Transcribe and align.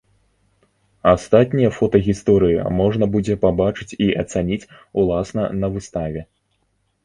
Астатнія 1.11 1.69
фотагісторыі 1.79 2.65
можна 2.79 3.05
будзе 3.17 3.35
пабачыць 3.45 3.97
і 4.09 4.11
ацаніць 4.25 4.63
уласна 5.03 5.49
на 5.63 5.67
выставе. 5.79 6.21